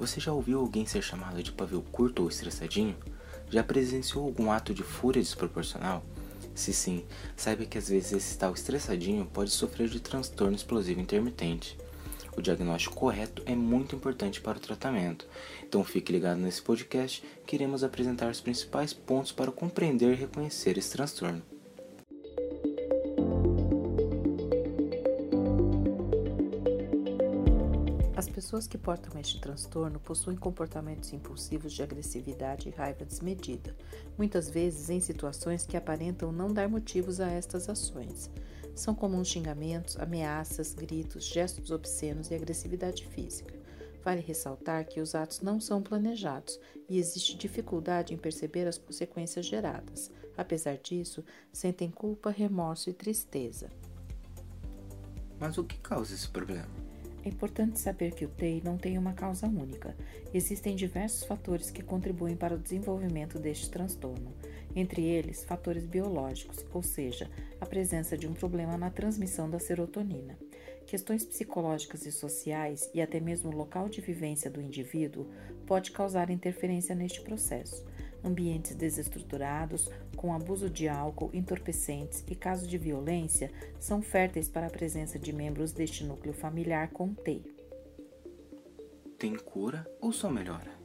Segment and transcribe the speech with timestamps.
[0.00, 2.96] Você já ouviu alguém ser chamado de pavio curto ou estressadinho?
[3.50, 6.02] Já presenciou algum ato de fúria desproporcional?
[6.54, 7.04] Se sim,
[7.36, 11.78] saiba que às vezes esse tal estressadinho pode sofrer de transtorno explosivo intermitente.
[12.36, 15.26] O diagnóstico correto é muito importante para o tratamento,
[15.62, 20.78] então fique ligado nesse podcast que iremos apresentar os principais pontos para compreender e reconhecer
[20.78, 21.42] esse transtorno.
[28.20, 33.74] As pessoas que portam este transtorno possuem comportamentos impulsivos de agressividade e raiva desmedida,
[34.18, 38.30] muitas vezes em situações que aparentam não dar motivos a estas ações.
[38.76, 43.58] São comuns xingamentos, ameaças, gritos, gestos obscenos e agressividade física.
[44.04, 49.46] Vale ressaltar que os atos não são planejados e existe dificuldade em perceber as consequências
[49.46, 50.10] geradas.
[50.36, 53.70] Apesar disso, sentem culpa, remorso e tristeza.
[55.38, 56.89] Mas o que causa esse problema?
[57.24, 59.94] É importante saber que o TEI não tem uma causa única.
[60.32, 64.32] Existem diversos fatores que contribuem para o desenvolvimento deste transtorno,
[64.74, 70.38] entre eles fatores biológicos, ou seja, a presença de um problema na transmissão da serotonina.
[70.86, 75.28] Questões psicológicas e sociais e até mesmo o local de vivência do indivíduo
[75.66, 77.84] pode causar interferência neste processo
[78.24, 84.70] ambientes desestruturados, com abuso de álcool, entorpecentes e casos de violência são férteis para a
[84.70, 87.42] presença de membros deste núcleo familiar com TEI.
[89.18, 90.80] Tem cura ou só melhora?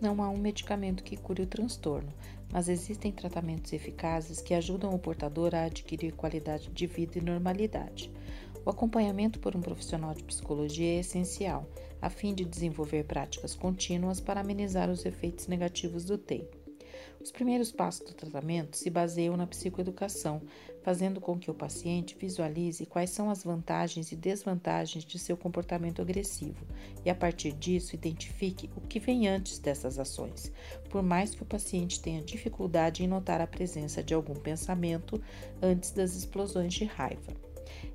[0.00, 2.12] Não há um medicamento que cure o transtorno,
[2.52, 8.10] mas existem tratamentos eficazes que ajudam o portador a adquirir qualidade de vida e normalidade.
[8.66, 11.70] O acompanhamento por um profissional de psicologia é essencial,
[12.02, 16.50] a fim de desenvolver práticas contínuas para amenizar os efeitos negativos do TEI.
[17.20, 20.42] Os primeiros passos do tratamento se baseiam na psicoeducação,
[20.82, 26.02] fazendo com que o paciente visualize quais são as vantagens e desvantagens de seu comportamento
[26.02, 26.66] agressivo
[27.04, 30.50] e, a partir disso, identifique o que vem antes dessas ações,
[30.90, 35.22] por mais que o paciente tenha dificuldade em notar a presença de algum pensamento
[35.62, 37.46] antes das explosões de raiva.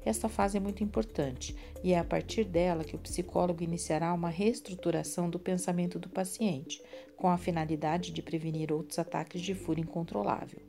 [0.05, 4.29] Esta fase é muito importante e é a partir dela que o psicólogo iniciará uma
[4.29, 6.81] reestruturação do pensamento do paciente,
[7.15, 10.59] com a finalidade de prevenir outros ataques de fúria incontrolável.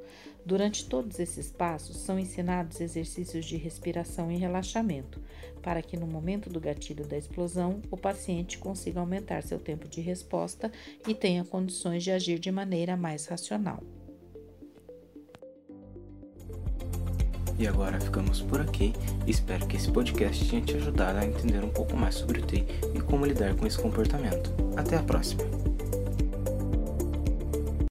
[0.44, 5.20] Durante todos esses passos, são ensinados exercícios de respiração e relaxamento,
[5.62, 10.00] para que no momento do gatilho da explosão, o paciente consiga aumentar seu tempo de
[10.00, 10.70] resposta
[11.06, 13.82] e tenha condições de agir de maneira mais racional.
[17.58, 18.92] E agora ficamos por aqui.
[19.26, 22.66] Espero que esse podcast tenha te ajudado a entender um pouco mais sobre o TI
[22.94, 24.52] e como lidar com esse comportamento.
[24.76, 25.71] Até a próxima!